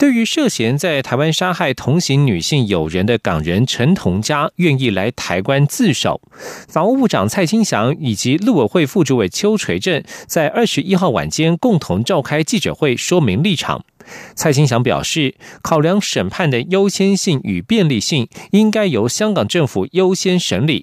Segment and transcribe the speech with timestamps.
[0.00, 6.22] 对于涉嫌在台湾杀害同行女性友人的港人陈同佳，愿意来台湾自首，
[6.68, 13.84] 法务部长蔡清祥以及陆委会副主委邱垂正在二十一号晚间共同召开记者会，说明立场。
[14.34, 20.82] 蔡清祥表示，考量审判的优先性与便利性，应该由香港政府优先审理。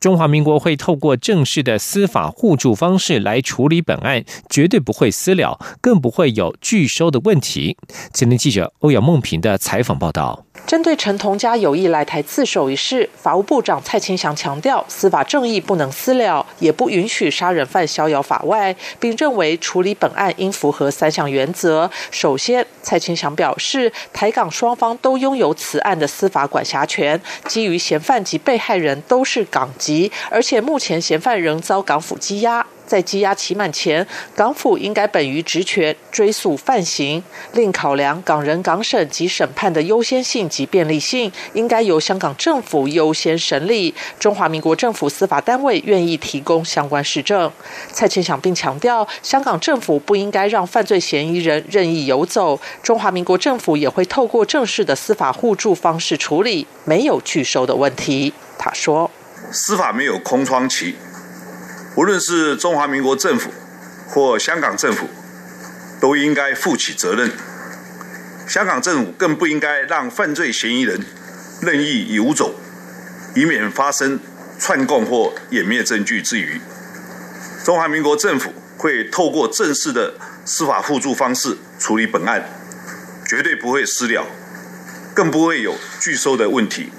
[0.00, 7.76] 中华民国会透过正式的司法互助方式来处理本案，绝对不会私了，更不会有拒收的问题。
[8.12, 10.44] 今天记者欧阳梦平的采访报道。
[10.66, 21.88] 针对陈同佳有意来台自首一事，法务部长蔡清祥强调，司法正义不能私了，也不允许杀人犯逍遥法外，并认为处理本案应符合三项原则。
[22.10, 32.66] 首先，蔡清祥表示，台港双方都拥有此案的司法管辖权，基于嫌犯及被害人都是港籍，而且目前嫌犯仍遭港府羁押。
[32.86, 37.20] 在羁押期满前，港府应该本于职权追诉犯行，
[37.52, 43.92] 另考量港人港审及审判的优先性及便利性，应该由香港政府优先审理。
[44.20, 47.50] 中华民国政府司法单位愿意提供相关实证。
[47.90, 58.32] 蔡清祥并强调，香港政府不应该让犯罪嫌疑人任意游走，中华民国政府也会透过正式的司法互助方式处理，没有拒收的问题。
[58.56, 59.10] 他说
[59.52, 60.96] ：“司法没有空窗期。”
[61.96, 63.50] 无论是中华民国政府
[64.08, 65.08] 或香港政府，
[66.00, 67.30] 都应该负起责任。
[68.46, 71.00] 香港政府更不应该让犯罪嫌疑人
[71.62, 72.54] 任意游走，
[73.34, 74.20] 以免发生
[74.58, 76.60] 串供或湮灭证据之余。
[77.64, 82.44] 中华民国政府会透过正式的司法互助方式处理本案，
[83.26, 84.24] 绝对不会私了，
[85.14, 86.92] 更不会有拒收的问题。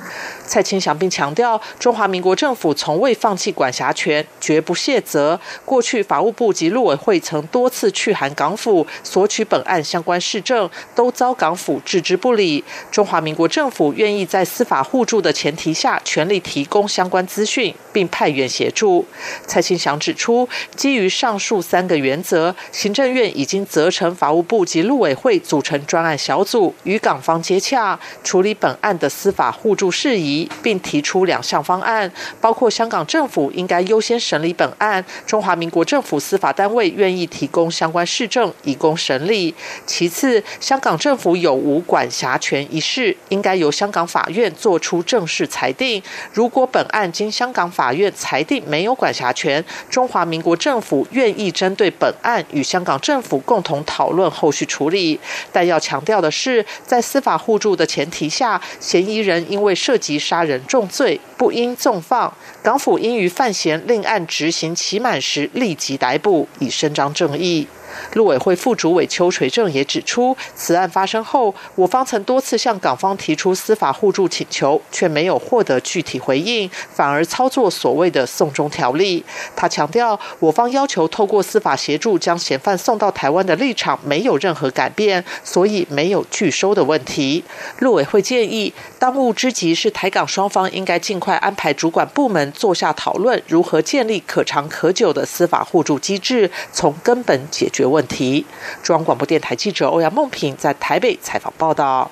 [0.48, 5.40] 蔡清祥并强调，中华民国政府从未放弃管辖权，绝不卸责。
[5.66, 12.64] 过去法务部及陆委会曾多次去函港府索取本案相关事证，都遭港府置之不理。
[12.90, 19.06] 中华民国政府愿意在司法互助的前提下，全力提供相关资讯，并派员协助。
[19.46, 30.37] 蔡清祥指出，基于上述三个原则，行政院已经责成法务部及陆委会组成专案小组，与港方接洽，处理本案的司法互助事宜。
[30.62, 32.12] 并提出两项方案，
[32.42, 39.56] 包括香港政府应该优先审理本案，中华民国政府司法单位愿意提供相关市政以供审理。
[39.86, 46.04] 其次，香港政府有无管辖权一事，应该由香港法院作出正式裁定。
[46.34, 55.18] 如果本案经香港法院裁定没有管辖权，中华民国政府愿意针对本案与香港政府共同讨论后续处理。
[55.54, 60.18] 但要强调的是，在司法互助的前提下，嫌疑人因为涉及。
[60.28, 67.66] 杀人重罪不应纵放，港府应于范闲另案执行期满时立即逮捕，以伸张正义。
[68.14, 79.24] 陆委会副主委邱垂正也指出，此案发生后，我方曾多次向港方提出司法互助请求，却没有获得具体回应，反而操作所谓的“送中条例”。
[79.56, 87.44] 他强调，我方要求透过司法协助将嫌犯送到台湾的立场没有任何改变，所以没有拒收的问题。
[87.80, 97.77] 陆委会建议，当务之急是台港双方应该尽快安排主管部门坐下讨论，如何建立可长可久的司法互助机制，从根本解决。
[97.86, 98.46] 问题。
[98.82, 102.10] 中央广播电台记者欧阳梦平在台北采访报道。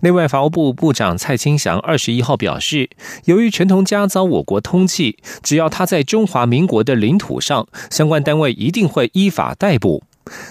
[0.00, 2.90] 内外法务部部长蔡清祥二十一号表示，
[3.24, 10.02] 由于陈同佳遭我国通缉，只要他在中华民国的领土上，相关单位一定会依法逮捕。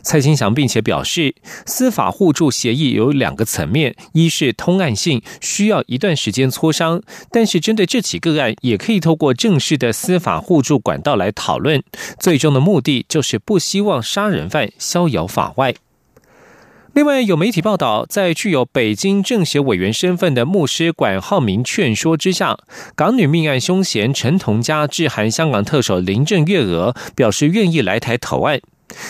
[0.01, 1.35] 蔡清祥并且表示，
[1.65, 6.99] 司法互助协议有两个层面：一是通案性，需要一段时间磋商；
[7.31, 11.83] 但是针对这起个案，也可以透过正式的司法互助管道来讨论。
[12.19, 15.73] 最终的目的就是不希望杀人犯逍遥法外。
[16.93, 22.59] 另外，有媒体报道，在具有北京政协委员身份的牧师管浩明劝说之下，
[22.95, 28.61] 港女命案凶嫌陈同佳致函香港特首林郑月娥，表示愿意来台投案。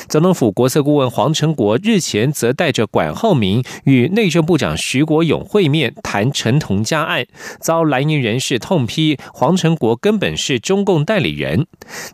[0.07, 7.25] 总统府国策顾问黄成国日前则带着管浩明与内政部长徐国勇会面，谈陈同佳案，
[7.59, 11.68] 遭蓝营人士痛批黄成国根本是中共代理人。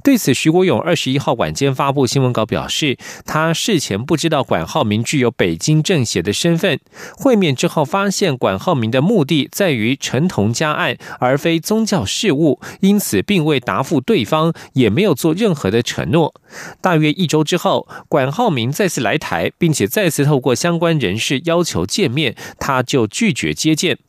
[0.04, 6.80] 对此，徐国勇二十一号晚间发布新闻稿表示，他事前不知道管浩明具有北京政协的身份，
[7.16, 16.34] 会面之后发现管浩明的目的在于陈同佳案，而非宗教事务，因此并未答复对方，也没有做任何的承诺。
[16.82, 24.00] 大约一周之，后管浩明再次来台，并且再次透过相关人士要求见面，他就拒绝接见。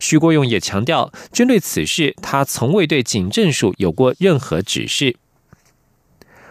[0.00, 5.16] 徐国勇也强调，针对此事，他从未对警政署有过任何指示。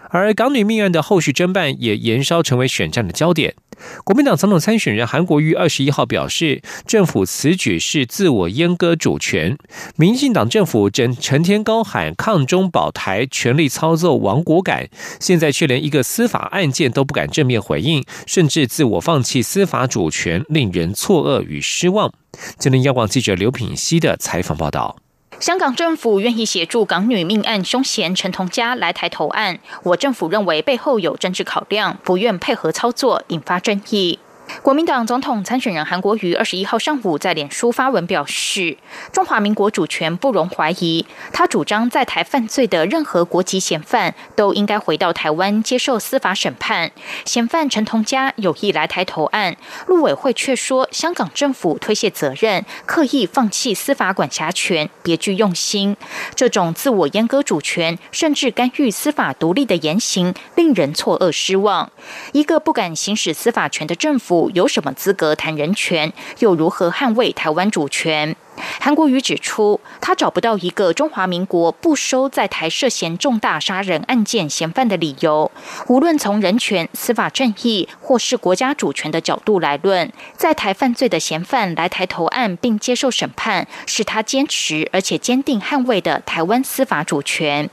[0.09, 3.55] 而港女命案的后续侦办也延烧成为选战的焦点。
[4.03, 9.55] 国民党总统参选人韩国瑜二十一号表示，政府此举是自我阉割主权。
[9.97, 14.89] 民进党政府整成天高喊抗中保台，全力操作亡国感，
[15.19, 22.11] 现在却连一个司法案件都不敢正面回应，甚至自我放弃司法主权，令人错愕与失望。
[22.57, 24.97] 今天央广记者刘品熙的采访报道。
[25.39, 34.17] 香港政府愿意协助港女命案凶嫌陈同佳来台投案，我政府认为背后有政治考量，不愿配合操作，引发争议。
[34.61, 38.77] 国民党总统参选人韩国瑜二十一号上午在脸书发文表示，
[39.11, 41.05] 中华民国主权不容怀疑。
[41.33, 46.91] 他主张在台犯罪的任何国籍嫌犯都应该回到台湾接受司法审判。
[47.25, 49.55] 嫌犯陈同佳有意来台投案，
[49.85, 55.95] 陆委会却说香港政府推卸责任，刻意放弃司法管辖权，别具用心。
[56.35, 61.91] 这种自我阉割主权，甚至干预司法独立的言行，令人错愕失望。
[62.31, 64.36] 一个不敢行使司法权的政府。
[64.53, 66.11] 有什么资格谈人权？
[66.39, 68.35] 又如何捍卫台湾主权？
[68.79, 75.51] 韩国瑜指出，他找不到一个中华民国不收在台涉嫌重大杀人案件嫌犯的理由。
[75.87, 87.69] 无论从人权、司法正义，或是国家主权的角度来论，在台犯罪的嫌犯来台投案并接受审判，是他坚持而且坚定捍卫的台湾司法主权。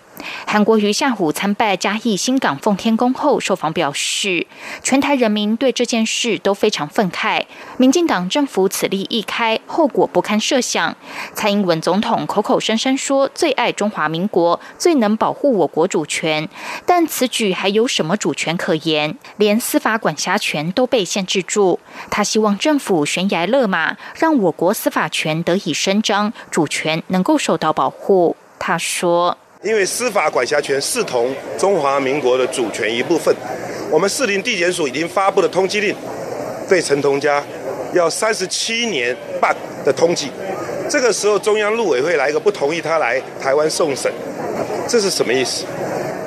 [0.47, 4.47] 韩国瑜下午参拜嘉义新港奉天宫后，受访表示，
[4.83, 7.43] 全台人民对这件事都非常愤慨。
[7.77, 10.97] 民进党政府此例一开，后果不堪设想。
[11.35, 16.49] 蔡英文总统口口声声说最爱中华民国，最能保护我国主权，
[16.87, 19.19] 但此举还有什么主权可言？
[19.37, 21.81] 连司法管辖权都被限制住。
[22.11, 28.37] 他希望政府悬崖勒马，让我国司法权得以伸张，主权能够受到保护。
[28.59, 29.37] 他说。
[29.65, 33.35] 因为司法管辖权视同中华民国的主权一部分，
[33.91, 35.97] 我们士林地检署已经发布了通缉令，
[36.69, 37.43] 对陈同佳
[37.95, 40.29] 要三十七年半的通缉。
[40.87, 44.13] 这个时候，中央陆委会来一个不同意他来台湾送审，
[44.87, 45.65] 这是什么意思？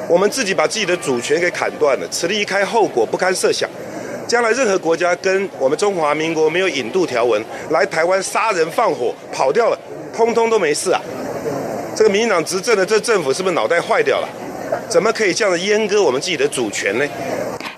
[0.09, 3.69] 我们自己把自己的主权给砍断了，此离开，后果不堪设想。
[4.27, 9.77] 将来任何国家跟我们中华民国没有引渡条文来台湾杀人放火跑掉了，
[10.11, 10.99] 通通都没事啊。
[11.97, 14.29] 这个民进党执政的这政府是不是脑袋坏掉了？
[14.87, 17.07] 怎么可以这样的阉割我们自己的主权呢？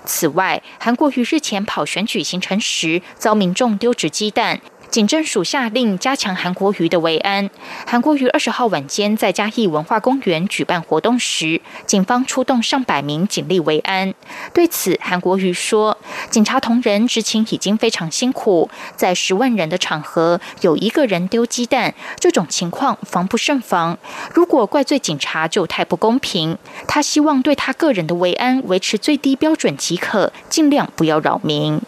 [0.04, 4.60] 此外，韩国于日前跑选举行程时，遭民众丢掷鸡蛋。
[4.90, 7.48] 警政署下令加强韩国瑜的维安。
[7.86, 14.12] 韩国瑜二十号晚间在嘉义文化公园举办活动时，警方出动上百名警力维安。
[14.52, 15.96] 对此，韩国瑜说
[16.28, 23.96] ：“警察同仁执勤已经非常辛苦，在十万人的场合有一个人丢鸡蛋，这种情况防不胜防。
[24.34, 26.58] 如果怪罪警察，就太不公平。
[26.88, 31.80] 他希望对他个人的维安维持最低标准即可，尽量不要扰民。”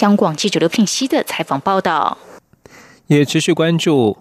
[0.00, 2.16] 央广记者刘聘熙的采访报道。
[3.08, 4.18] 也持续关注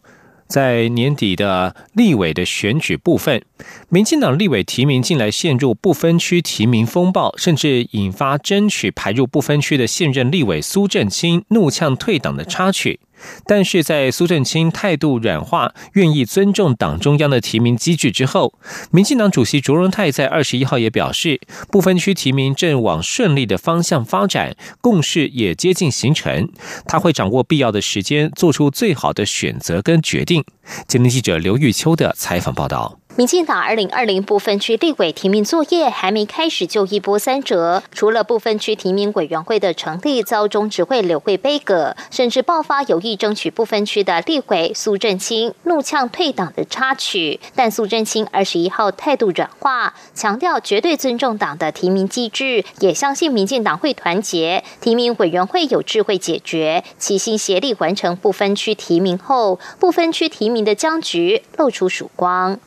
[0.47, 3.41] 在年底的立委的选举部分，
[3.89, 12.99] 民进党立委提名近来陷入不分区提名风暴，甚至引发争取排入不分区的现任立委苏振清怒呛退党的插曲。
[13.45, 18.53] 但是在苏振清态度软化、愿意尊重党中央的提名机制之后，
[18.91, 21.39] 民进党主席卓荣泰在二十一号也表示，
[21.71, 26.49] 不分区提名正往顺利的方向发展，共识也接近形成，
[26.87, 30.43] 他会掌握必要的时间，做出最好的选择跟决定。
[30.87, 32.99] 今天记者刘玉秋的采访报道。
[33.17, 47.39] 民进党二零二零部分区立委提名作业还没开始就一波三折，除了部分区提名委员会的成立遭中执会刘会杯葛，甚至爆发有意争取部分区的立委苏振清怒呛退党的插曲。
[47.55, 62.59] 但苏振清二十一号态度软化，强调绝对尊重党的提名机制，也相信民进党会团结，提名委员会有智慧解决，齐心协力完成部分区提名后，部分区提名的僵局露出曙光。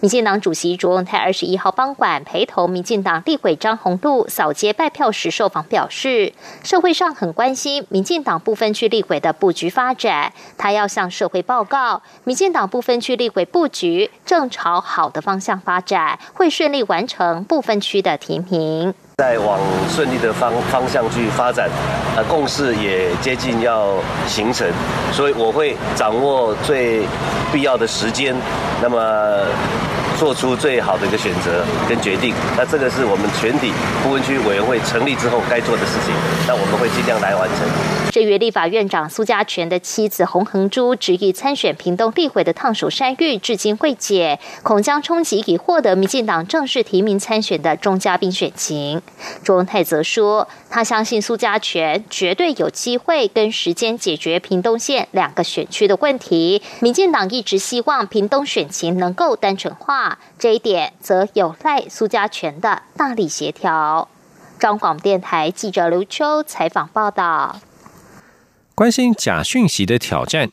[0.00, 6.32] 民进党主席卓永泰二十一号傍晚陪同民进党立委张宏禄扫街拜票时受访表示，
[6.64, 18.94] 社会上很关心民进党部分区立委的布局发展，他要向社会报告，民进党部分区立委布局正朝好的方向发展，会顺利完成部分区的提名。
[19.20, 21.68] 在往顺利的方方向去发展，
[22.16, 23.92] 呃，共识也接近要
[24.26, 24.66] 形成，
[25.12, 27.02] 所以我会掌握最
[27.52, 28.34] 必要的时间，
[28.80, 28.98] 那么
[30.20, 32.34] 做出最好的一个选择跟决定。
[32.54, 33.72] 那这个是我们全体
[34.02, 36.14] 部分区委员会成立之后该做的事情，
[36.46, 37.66] 那我们会尽量来完成。
[38.12, 49.00] 这月立法院长苏家全的妻子洪恒珠执意参选屏东立委的烫手山芋，至今未解，恐将冲击已获得民进党正式提名参选的钟嘉宾选情。
[49.42, 56.60] 卓文泰则说，他相信苏家全绝对有机会跟时间解决屏东县两个选区的问题。
[56.80, 64.08] 民进党一直希望屏东选情能够单纯化，这一点则有赖苏家全的大力协调。
[64.58, 67.60] 中广电台记者刘秋采访报道。
[68.74, 70.48] 关心假讯息的挑战，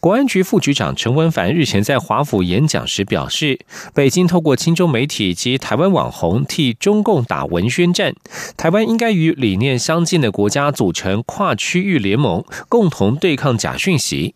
[0.00, 3.58] 国安局副局长陈文凡日前在华府演讲时表示，
[3.94, 8.12] 北京透过亲中媒体及台湾网红替中共打文宣战，
[8.54, 14.34] 台湾应该与理念相近的国家组成跨区域联盟，共同对抗假讯息。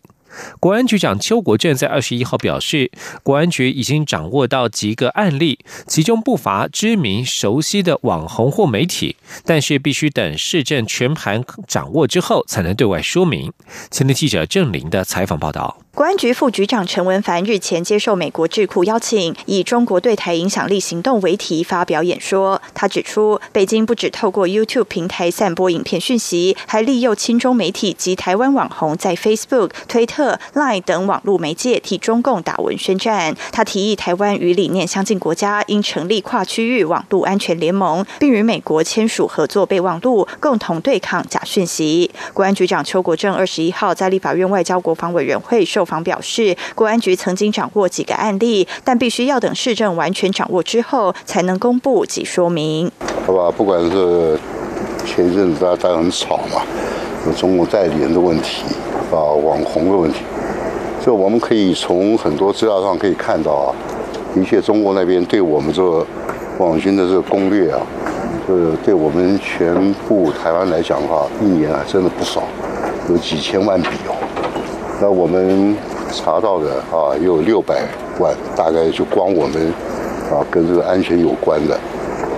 [0.59, 2.91] 国安局长邱国正在二十一号表示，
[3.23, 9.15] 国安局已经掌握到几个案例，其中不乏知名熟悉的网红或媒体，
[9.45, 13.51] 但是必须等市政全盘掌握之后，才能对外说明。
[13.91, 15.84] 前天记者郑玲的采访报道。
[15.95, 22.61] 国安局副局长陈文凡日前接受美国智库邀请，以“中国对台影响力行动”为题发表演说。
[22.73, 33.33] 他指出，北京不只透过 YouTube 平台散播影片讯息，还利用亲中媒体及台湾网红在 Facebook、推特、Line 等网络媒介替中共打文宣战。
[33.53, 42.11] 他提议，台湾与理念相近国家应成立跨区域网络安全联盟，并与美国签署合作备忘录，共同对抗假讯息。
[42.33, 45.95] 国安局长邱国正二十一号在立法院外交国防委员会受受。
[45.95, 52.91] 访表示，国安局曾经掌握几个案例，但必须要等市政完全掌握之后，才能公布及说明。
[53.25, 54.35] 好吧，不管是
[55.05, 56.63] 前一阵子大家很吵嘛，
[57.27, 58.63] 有中国代理人的问题
[59.11, 60.21] 啊，网红的问题，
[61.05, 63.69] 这我们可以从很多资料上可以看到啊，
[64.33, 65.83] 的确中国那边对我们这
[66.57, 67.79] 网军的这个攻略啊，
[68.47, 72.43] 呃，对我们全部台湾来讲的话，一年还真的不少，
[73.07, 74.15] 有几千万笔哦。
[75.01, 75.75] 那我们
[76.11, 77.85] 查到的啊，有六百
[78.17, 79.73] 万，大概就光我们
[80.31, 81.77] 啊跟这个安全有关的，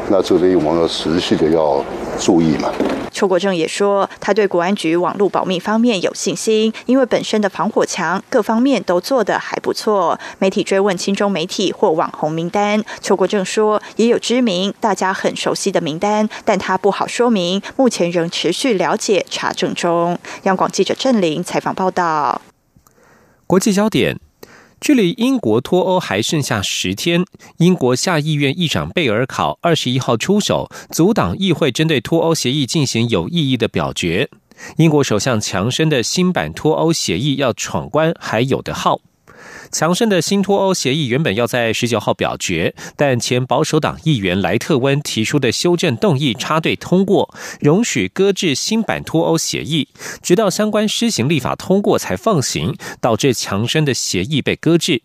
[0.10, 1.84] 那这里我们要持续的要
[2.20, 2.70] 注意嘛。
[3.12, 10.20] 邱国正也说，他对国安局网络保密方面有信心，因为本身的防火墙各方面都做得还不错。
[10.38, 20.20] 媒体追问亲中媒体或网红名单，邱国正说也有知名、大家很熟悉的名单，但他不好说明，目前仍持续了解查证中。
[20.44, 22.40] 央广记者郑玲采访报道。
[23.48, 24.20] 国际焦点：
[24.82, 27.24] 距离英国脱欧还剩下十天，
[27.60, 34.30] 英国下议院议长贝尔考二十一号出手阻挡议会针对脱欧协议进行有意义的表决。
[34.76, 39.00] 英国首相强生的新版脱欧协议要闯关还有的耗。
[39.72, 49.88] 强生的新脱欧协议原本要在十九号表决，但前保守党议员莱特温提出的修正动议插队通过，容许搁置新版脱欧协议，
[50.22, 55.02] 直到相关施行立法通过才放行，导致强生的协议被搁置。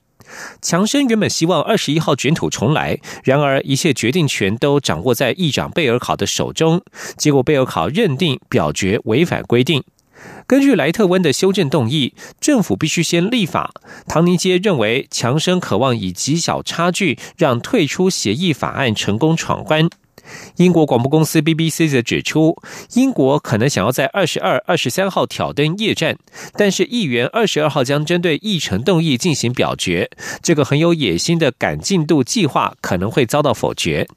[0.63, 6.81] 强生原本希望二十一号卷土重来，然而一切决定权都掌握在议长贝尔考的手中，
[7.19, 9.83] 结果贝尔考认定表决违反规定。
[10.53, 13.73] 根据莱特温的修正动议，政府必须先立法。
[14.07, 19.89] 唐尼街认为，强生渴望以极小差距让退出协议法案成功闯关。
[20.57, 22.57] 英国广播公司 BBC 则指出，
[22.95, 26.17] 英国可能想要在二十二、二十三号挑灯夜战，
[26.55, 30.11] 但是议员二十二号将针对议程动议进行表决。
[30.43, 34.09] 这个很有野心的赶进度计划可能会遭到否决。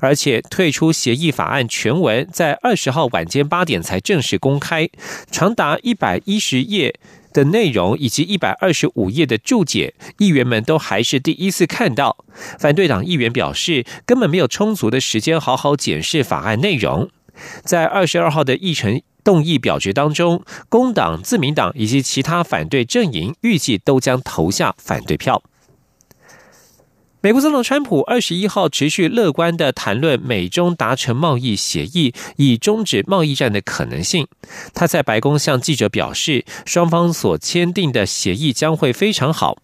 [0.00, 4.88] 而且退出协议法案全文在二十号晚间八点才正式公开，
[5.30, 6.98] 长达一百一十页
[7.36, 12.24] 的内容以及一百二十五页的注解，议员们都还是第一次看到。
[12.58, 17.10] 反对党议员表示，根本没有充足的时间好好检视法案内容。
[17.62, 25.42] 在二十二号的议程动议表决当中，工党、自民党以及其他反对阵营预计都将投下反对票。
[27.22, 34.28] 美国总统川普二十一号持续乐观的谈论美中达成贸易协议，以终止贸易战的可能性。
[34.74, 39.58] 他在白宫向记者表示，双方所签订的协议将会非常好。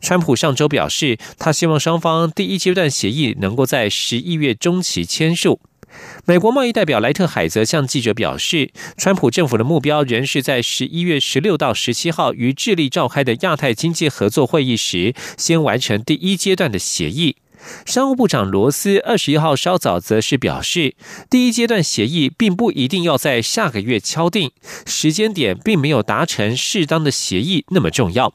[0.00, 5.58] 川普上周表示，他希望双方第一阶段协议能够在十一月中期签署。
[6.24, 17.36] 美国贸易代表莱特海则向记者表示，川普政府的目标仍是在十一月十六到十七号于智利召开的亚太经济合作会议时，先完成第一阶段的协议。
[17.86, 20.96] 商务部长罗斯二十一号稍早则是表示，
[21.30, 24.50] 第一阶段协议并不一定要在下个月敲定，
[24.84, 28.34] 时间点并没有达成适当的协议那么重要。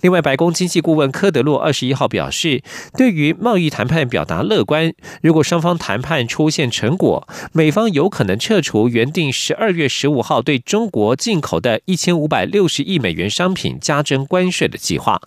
[0.00, 2.62] 另外，白宫经济顾问科德洛二十一号表示，
[2.96, 4.92] 对于贸易谈判表达乐观。
[5.22, 15.20] 如果双方谈判出现成果，美方有可能撤除原定十二月十五号对中国进口的一千五百六十亿美元商品加征关税的计划。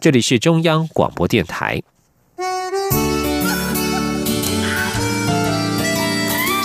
[0.00, 1.82] 这里是中央广播电台。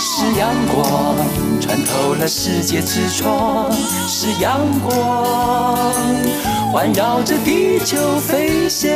[0.00, 1.16] 是阳光
[1.60, 6.57] 穿透了世界之窗，是阳光。
[6.70, 8.90] 环绕着地球飞翔。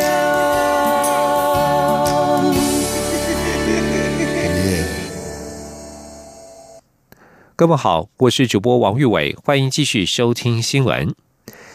[7.56, 11.14] 各位好，我是主播王玉伟，欢迎继续收听新闻。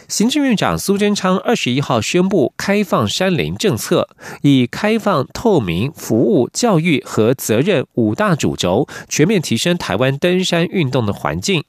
[0.06, 4.08] 行政院长苏贞昌二十一号宣布开放山林政策，
[4.42, 11.64] 以开放、透明、服务、教育和责任五大主轴，全面提升台湾登山运动的环境。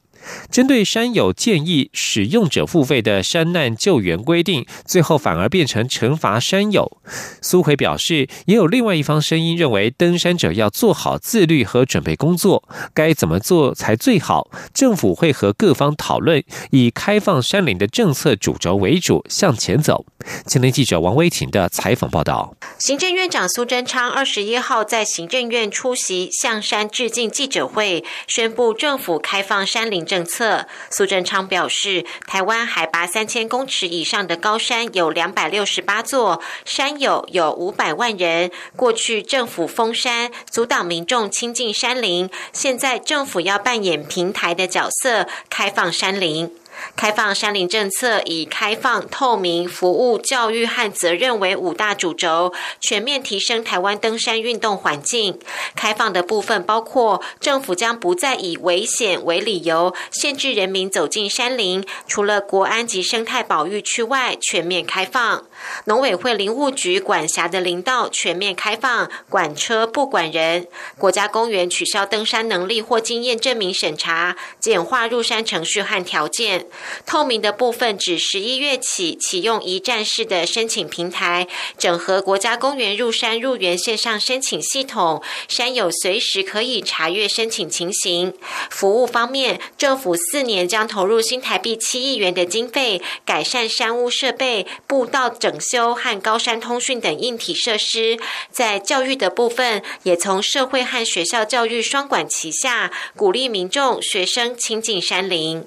[0.52, 7.00] 针对山友建议使用者付费的山难救援规定，最后反而变成惩罚山友。
[7.42, 14.50] 苏奎表示，也有另外一方声音认为，登山者要做好自律和准备工作，该怎么做才最好？
[14.74, 20.06] 政府会和各方讨论，以开放山林的政策主轴为主向前走。
[20.46, 22.54] 前天记者王威婷的采访报道。
[22.78, 30.66] 行政院长苏贞昌二十一号在行政院出席向山致敬记者会，宣布政府开放山林政策。
[30.90, 38.50] 苏贞昌表示，台湾海拔三千公尺以上的高山有两百六十八座，山友有五百万人。
[38.76, 46.59] 过去政府封山，阻挡民众亲近山林，现在政府要扮演平台的角色，开放山林。
[46.96, 55.40] 开放山林政策以开放、透明、服务、教育和责任为五大主轴，全面提升台湾登山运动环境。
[55.76, 65.49] 开放的部分包括，政府将不再以危险为理由限制人民走进山林，除了国安及生态保育区外，全面开放。
[65.86, 70.68] 农委会林务局管辖的林道全面开放，管车不管人。
[70.98, 76.68] 国家公园取消登山能力或经验证明审查，简化入山程序和条件。
[77.06, 88.34] 透明的部分指十一月起启用一站式的申请平台，整合国家公园入山入园线上申请系统，山友随时可以查阅申请情形。
[88.70, 98.20] 服务方面，政府四年将投入新台币七亿元的经费，改善山屋设备、步道整整修和高山通讯等硬体设施。
[98.52, 105.66] 在教育的部分，也从社会和学校教育双管齐下，鼓励民众学生亲近山林。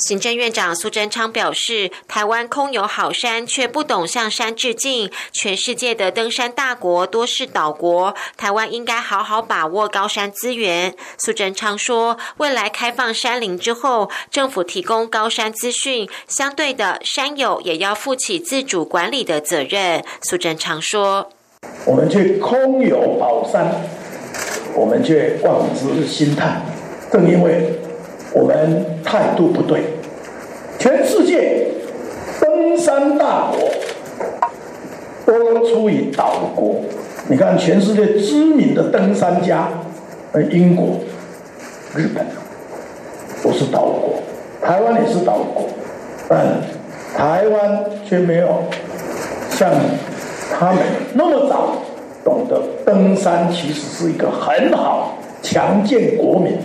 [0.00, 5.10] 行政院长苏贞昌表示，台湾空有好山，却不懂向山致敬。
[5.30, 10.94] 全世界的登山大国多是岛国，台湾应该好好把握高山资源。
[11.18, 20.02] 苏贞昌说，未来开放山林之后，政府提供高山资讯，相对的山友也要负起自主管理的责任。
[20.22, 21.30] 苏贞昌说，
[21.84, 23.70] 我们却空有宝山，
[24.74, 26.64] 我们却望之心叹。
[27.12, 27.79] 正因为。
[28.32, 29.82] 我们态度不对，
[30.78, 31.66] 全世界
[32.40, 33.58] 登山大国
[35.26, 36.76] 都出于岛国。
[37.28, 39.68] 你看，全世界知名的登山家，
[40.32, 40.96] 呃，英国、
[41.94, 42.26] 日本
[43.42, 44.14] 都是岛国，
[44.60, 45.68] 台湾也是岛国，
[46.28, 46.60] 但
[47.16, 48.64] 台湾却没有
[49.50, 49.70] 像
[50.58, 50.82] 他们
[51.14, 51.76] 那么早
[52.24, 56.58] 懂得登山，其实是一个很好强健国民。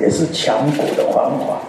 [0.00, 1.60] 也是强国的繁华。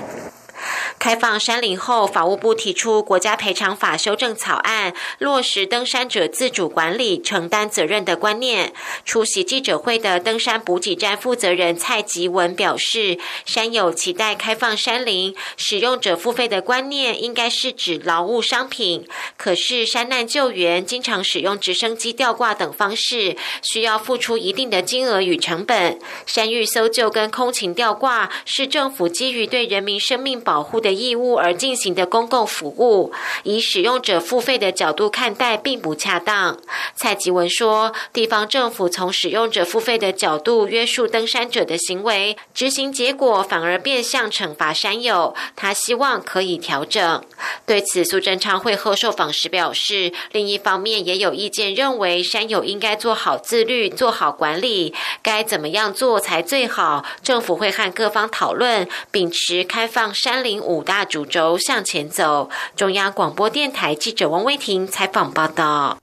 [1.03, 8.71] 开放山林后，法务部提出国家赔偿法修正草案，落实登山者自主管理、承担责任的观念。
[9.03, 19.05] 出席记者会的登山补给站负责人蔡吉文表示，山友期待开放山林，使用者付费的观念应该是指劳务商品。
[19.35, 25.99] 可是山难救援经常使用直升机吊挂等方式，需要付出一定的金额与成本。
[26.25, 30.92] 山域搜救跟空勤吊挂是政府基于对人民生命保护的。
[30.93, 33.11] 义务而进行的公共服务，
[33.43, 36.57] 以使用者付费的角度看待，并不恰当。
[36.95, 45.35] 蔡吉文说，地方政府从使用者付费的角度约束登山者的行为，执行结果反而变相惩罚山友。
[45.55, 47.23] 他希望可以调整。
[47.65, 57.03] 对此，苏贞昌会后受访时表示，另一方面也有意见认为，山友应该做好自律，做好管理，该怎么样做才最好？
[57.23, 62.49] 政府会和各方讨论，秉持开放山林五大主轴向前走。
[62.75, 65.97] 中央广播电台记者王威婷采访报道。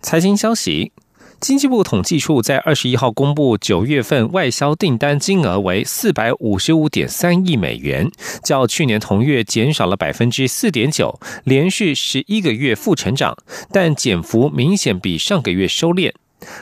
[0.00, 0.92] 财经消息。
[1.40, 8.10] 经济部统计处在二十一号公布九月份外销订单金额为四百五十五点三亿美元，
[8.44, 13.34] 较去年同月减少了百分之四点九，连续十一个月负成长，
[13.72, 16.12] 但减幅明显比上个月收敛。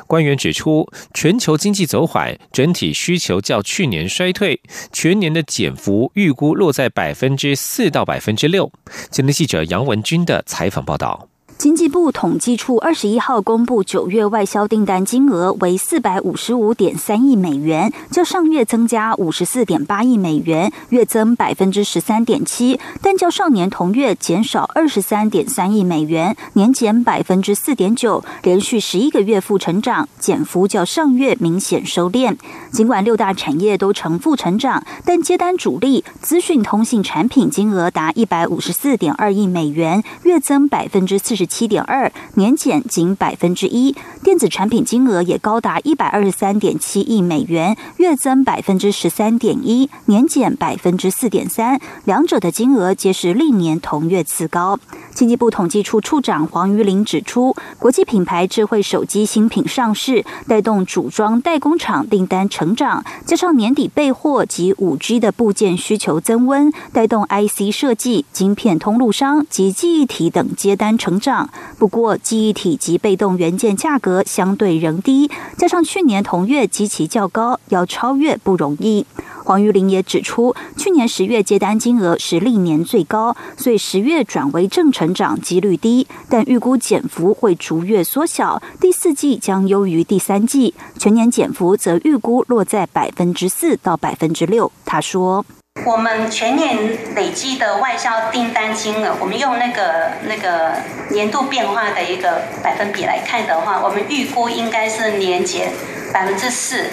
[0.07, 4.61] 官员指出，全球经济走缓，整体需求较去年衰退，
[4.93, 8.71] 全年的减幅预估落在百分之四到百分之六。
[9.11, 11.28] 今天记者杨文军的采访报道。
[11.59, 32.37] 经济部统计处二十一号公布九月外销订单金额为四百五十五点三亿美元，较上月增加五十四点八亿美元，月增百分之十三点七，但较上年同月减少二十三点三亿美元，年减百分之四点九，连续十一个月负成长，减幅较上月明显收敛。
[32.71, 41.48] 尽管六大产业都呈负成长，但接单主力资讯通信产品金额达一百五十四点二亿美元，月增百分之四十。
[41.49, 54.79] 七点二年减仅百分之一，电子产品金额也高达一百二十三点七亿美元，月增百分之十三点一，年减百分之四点三，两者的金额皆是历年同月次高。
[55.15, 71.38] 经济部统计处处长黄瑜林指出，国际品牌智慧手机新品上市，带动组装代工厂订单成长，加上年底备货及五 G 的部件需求增温，带动 IC 设计、晶片通路商及记忆体等接单成长。
[71.79, 79.05] 不过，记忆体及被动元件价格相对仍低，加上去年同月基期较高，要超越不容易。
[79.45, 94.71] 黄玉玲也指出，去年十月接单金额是历年最高，所以十月转为正成长几率低，但预估减幅会逐月缩小，第四季将优于第三季，全年减幅则预估落在百分之四到百分之六。
[94.85, 95.47] 他说。
[95.85, 96.77] 我们全年
[97.15, 100.73] 累计的外销订单金额，我们用那个那个
[101.11, 105.71] 年度变化的一个百分比来看的话，我们预估应该是年减
[106.13, 106.85] 百分之四。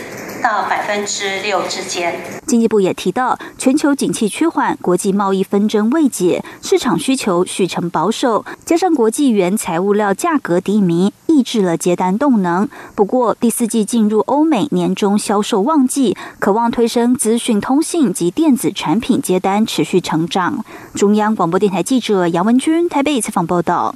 [0.41, 2.19] 到百分之六之间。
[2.45, 12.69] 经济部也提到，全球景气趋缓，国际贸易纷争未解，市场需求续呈保守，加上国际原材物料价格低迷，抑制了接单动能。
[12.95, 20.63] 不过，第四季进入欧美年终销售旺季，渴望推升资讯通信及电子产品接单持续成长。
[20.93, 23.95] 中央广播电台记者杨文君台北采访报道。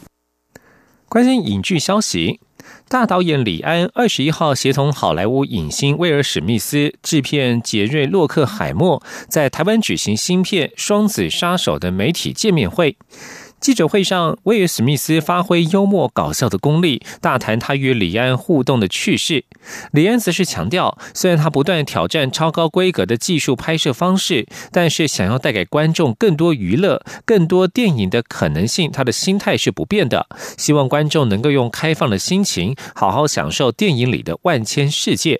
[1.07, 2.39] 关心影剧消息。
[2.89, 12.97] 大导演李安二十一号协同好莱坞影星威尔史密斯、制片杰瑞洛克海默，在台湾举行新片《双子杀手》的媒体见面会。
[13.59, 19.43] 记者会上，威尔史密斯发挥幽默搞笑的功力，大谈他与李安互动的趣事。
[19.91, 30.27] 李安则是强调，虽然他不断挑战超高规格的技术拍摄方式，但是想要带给观众更多娱乐、更多电影的可能性，他的心态是不变的。
[30.57, 35.35] 希望观众能够用开放的心情，好好享受电影里的万千世界。《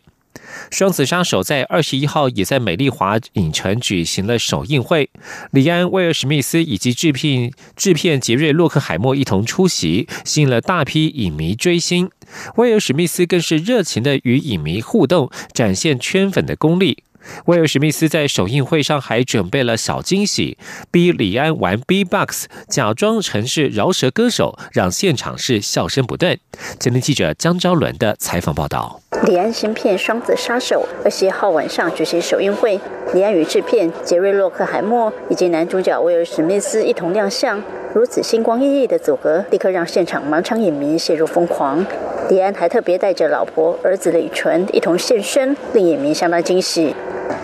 [0.69, 5.09] 双子杀手》在二十一号也在美丽华影城举行了首映会，
[5.51, 12.09] 李安、威尔·史密斯以及制片制片杰瑞·洛克海默一同出席，吸引了大批影迷追星。
[12.57, 17.03] 威尔·史密斯更是热情的与影迷互动，展现圈粉的功力。
[17.45, 20.58] 威尔·史密斯在首映会上还准备了小惊喜，
[20.91, 26.38] 逼李安玩 B-box，假装成是饶舌歌手，让现场是笑声不断。
[26.79, 32.79] 前天记者江昭伦的采访报道：李安新片《双子杀手》二十一号晚上举行首映会，
[33.13, 37.62] 李安与制片杰瑞·洛克海默以及男主角威尔·史密斯一同亮相，
[37.93, 41.86] 如此星光熠熠的组合，立刻让现场满场影迷陷入疯狂。
[42.29, 46.93] 李安还特别带着老婆、儿子李纯一同现身，令影迷相当惊喜。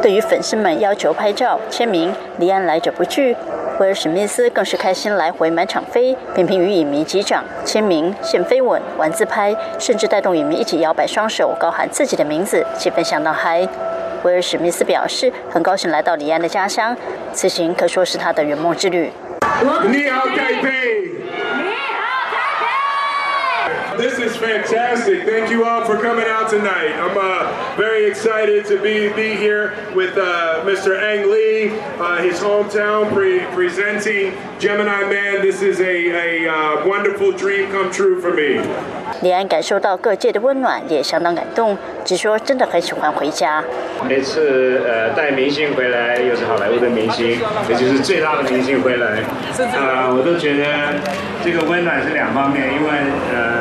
[0.02, 3.36] 对于粉丝们要求拍照签名，李安来者不拒。
[3.80, 13.68] 威尔史密斯更是开心来回满场飞，频频与影迷击掌、签名、献飞吻、玩自拍，甚至带动影迷一起摇摆双手，高喊自己的名字，气氛相当嗨。
[14.24, 16.96] 威尔史密斯表示很高兴来到李安的家乡，
[17.34, 19.12] 此行可说是他的圆梦之旅。
[19.90, 20.95] 你好，台北。
[24.45, 25.25] fantastic.
[25.25, 26.93] Thank you all for coming out tonight.
[27.01, 30.99] I'm uh, very excited to be be here with uh, Mr.
[31.01, 35.41] Ang Lee, uh, his hometown, pre- presenting Gemini Man.
[35.43, 38.61] This is a, a uh, wonderful dream come true for me.
[39.23, 43.63] 李安感受到各界的温暖，也相当感动，只说真的很喜欢回家。
[44.09, 47.39] 每次呃带明星回来，又是好莱坞的明星，
[47.69, 49.23] 也就是最大的明星回来，
[49.59, 50.65] 呃，我都觉得
[51.45, 52.89] 这个温暖是两方面，因为
[53.35, 53.54] 呃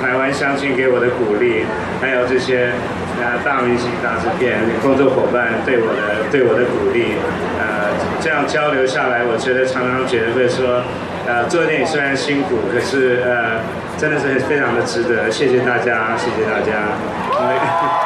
[0.00, 1.66] 台湾乡亲给我的鼓励，
[2.00, 2.72] 还有这些
[3.20, 7.16] 呃大明星、大制片工作伙伴对我的对我的鼓励，
[7.58, 7.90] 呃，
[8.20, 10.82] 这样交流下来，我觉得常常觉得会说，
[11.26, 13.60] 呃，做电影虽然辛苦，可是呃
[13.96, 16.88] 真的是非常的值得，谢谢大家，谢谢大家。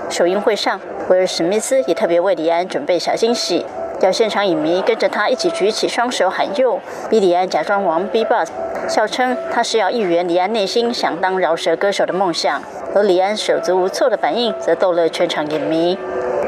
[0.09, 3.65] 首映会上，威尔史密斯也特别为李安准备小惊喜，
[3.99, 8.51] 要现场影迷跟着他一起举起双手喊右，逼李安假装玩 B-box，
[8.87, 12.61] 笑称他是要一圆李安内心想当饶舌歌手的梦想。
[12.95, 15.97] 而李安手足无措的反应，则逗乐全场影迷。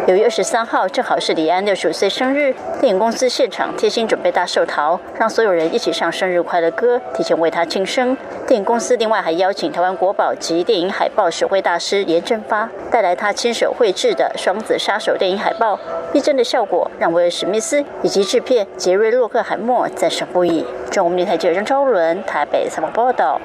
[0.06, 8.16] 由于二十三号正好是李安六十五岁生日，电影公司现场贴心准备大寿桃，让所有人一起唱生日快乐歌，提前为他庆生。
[8.46, 15.80] 电影公司另外还邀请台湾国宝级电影海报手绘大师严正发，带来他亲手绘制的《双子杀手》电影海报，
[16.14, 20.64] 逼真的效果让威尔史密斯以及制片杰瑞洛克海默赞赏不已。
[20.96, 23.42] 中国电台记者张昭伦台北采访报道。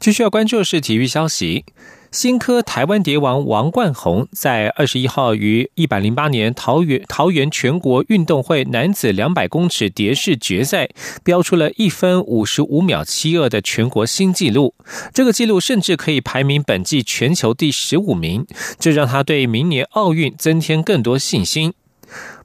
[0.00, 1.66] 继续要关注的是体育消息。
[2.10, 10.88] 新科台湾蝶王王冠宏在二十一号于一百零八年桃园桃园全国运动会男子两百公尺蝶式决赛，
[11.22, 14.74] 标出了一分五十五秒七二的全国新纪录。
[15.12, 18.46] 这个纪录甚至可以排名本季全球第十五名，
[18.78, 21.74] 这让他对明年奥运增添更多信心。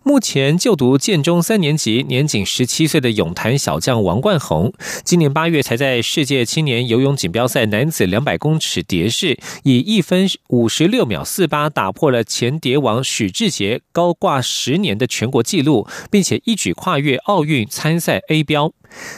[0.04, 18.74] 目前就读建中三年级、年仅十七岁的泳坛小将王冠宏，今年八月才在世界青年游泳锦标赛男子两百公尺蝶式，以一分五十六秒四八打破了前蝶王许志杰高挂十年的全国纪录，并且一举跨越奥运参赛 A 标。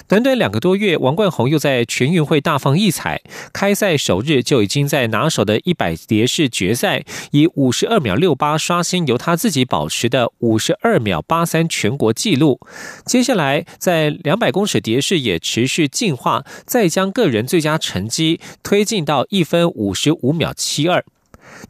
[0.08, 3.22] 短短两个多月，王冠宏又在全运会大放异彩。
[3.52, 12.60] 开赛首日就已经在拿手的一百蝶式决赛，以五十二秒六八刷新由他自己保持的五十二秒八三全国纪录。
[13.06, 21.04] 接下来在两百公尺蝶式也持续进化，再将个人最佳成绩推进到一分五十五秒七二。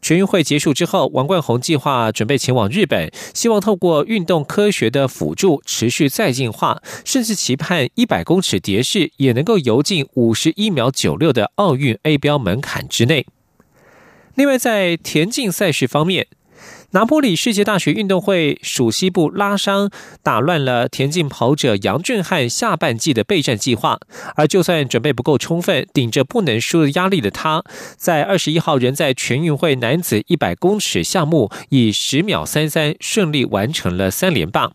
[0.00, 13.26] 全运会结束之后，王冠宏计划准备前往日本，希望透过运动科学的辅助，持续再进化，甚至期盼一百公尺蝶式也能够游进五十一秒九六的奥运 A 标门槛之内。
[14.34, 16.26] 另外，在田径赛事方面。
[16.94, 19.90] 拿坡里世界大学运动会属西部拉伤，
[20.22, 23.98] 打乱了田径跑者杨俊翰下半季的备战计划。
[24.36, 27.64] 而就算准备不够充分，顶着不能输的压力的他，
[27.96, 34.70] 在二十一号仍在全运会男子一百公尺项目以十秒三三顺利完成了三连霸。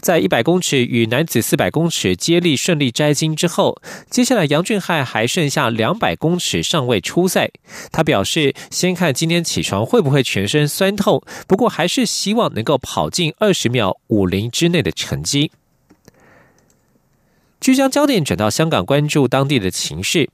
[0.00, 3.80] 在一百公尺与男子四百公尺接力顺利摘金之后，
[4.10, 7.50] 接下来杨俊瀚还剩下两百公尺尚未出赛。
[7.92, 15.52] 他表示，先看今天起床会不会全身酸痛，不过还是希望能够跑进二十秒五零之内的成绩。
[17.60, 20.30] 即将焦点转到香港，关注当地的情势。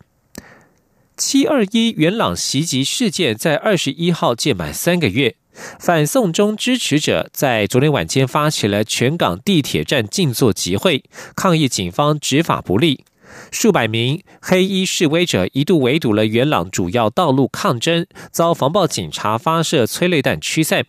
[1.16, 5.34] 七二一元朗袭击事件在二十一号届满三个月。
[5.78, 13.04] 反送中支持者在昨天晚间发起了全港地铁站静坐集会，抗议警方执法不力。
[13.50, 20.86] 数百名黑衣示威者一度围堵了元朗主要道路抗争，遭防暴警察发射催泪弹驱散。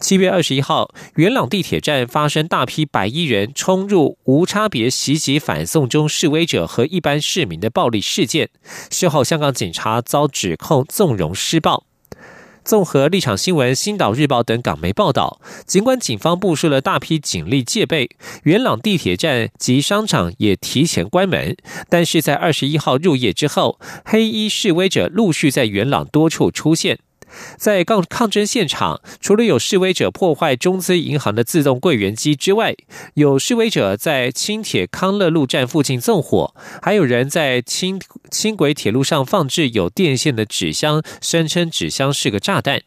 [0.00, 8.48] 七月二十一号，元朗地铁站发生大批白衣人冲入，无差别袭击反送中示威者和一般市民的暴力事件。
[8.90, 11.84] 事后，香港警察遭指控纵容施暴。
[12.70, 18.08] 综合立场新闻、星岛日报等港媒报道，尽管警方部署了大批警力戒备，
[18.44, 21.56] 元朗地铁站及商场也提前关门，
[21.88, 27.00] 但是在二十一号入夜之后，黑衣示威者陆续在元朗多处出现。
[27.56, 32.74] 在抗抗争现场，除了有示威者破坏中资银行的自动柜员机之外，
[33.14, 42.82] 有示威者在轻铁康乐路站附近纵火，还有人在轻轻轨铁路上放置有电线的纸箱，声称纸箱是个炸弹。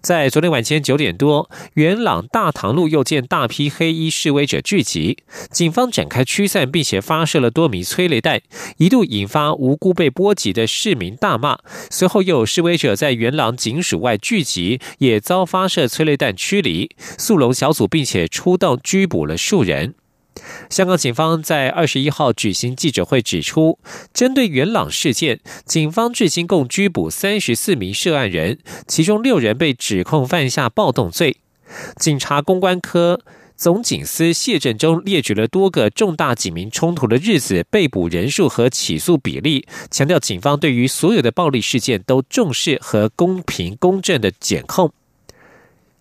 [0.00, 5.18] 在昨天晚间九点多，元朗大塘路又见大批黑衣示威者聚集，
[5.50, 8.40] 警方展开驱散，并且发射了多枚催泪弹，
[8.78, 11.58] 一度引发无辜被波及的市民大骂。
[11.90, 16.90] 随后又有示威者在元朗警署外聚集，也遭发射催泪弹驱离。
[17.18, 19.94] 速龙小组并且出动拘捕了数人。
[20.70, 23.78] 香港警方在二十一号举行记者会，指出，
[24.12, 31.36] 针对元朗事件，警方至今共拘捕三十四名涉案人，其中六人被指控犯下暴动罪。
[31.96, 33.20] 警察公关科
[33.56, 44.92] 总警司谢振中列举了多个重大警民冲突的日子、被捕人数和起诉比例，强调警方对于所有的暴力事件都重视和公平公正的检控。